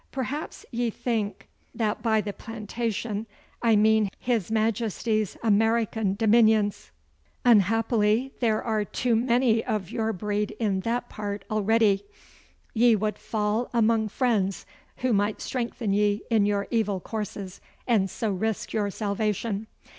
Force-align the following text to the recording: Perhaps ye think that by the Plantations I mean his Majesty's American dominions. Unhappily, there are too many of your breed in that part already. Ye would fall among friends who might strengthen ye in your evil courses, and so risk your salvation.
Perhaps 0.11 0.65
ye 0.71 0.89
think 0.89 1.47
that 1.75 2.01
by 2.01 2.21
the 2.21 2.33
Plantations 2.33 3.27
I 3.61 3.75
mean 3.75 4.09
his 4.17 4.49
Majesty's 4.49 5.37
American 5.43 6.15
dominions. 6.15 6.89
Unhappily, 7.45 8.33
there 8.39 8.63
are 8.63 8.83
too 8.83 9.15
many 9.15 9.63
of 9.63 9.91
your 9.91 10.11
breed 10.11 10.55
in 10.59 10.79
that 10.79 11.07
part 11.07 11.45
already. 11.51 12.03
Ye 12.73 12.95
would 12.95 13.19
fall 13.19 13.69
among 13.75 14.07
friends 14.09 14.65
who 14.97 15.13
might 15.13 15.39
strengthen 15.39 15.93
ye 15.93 16.23
in 16.31 16.47
your 16.47 16.67
evil 16.71 16.99
courses, 16.99 17.61
and 17.85 18.09
so 18.09 18.31
risk 18.31 18.73
your 18.73 18.89
salvation. 18.89 19.67